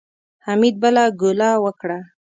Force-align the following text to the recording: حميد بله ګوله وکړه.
حميد 0.45 0.75
بله 0.83 1.03
ګوله 1.21 1.49
وکړه. 1.63 1.99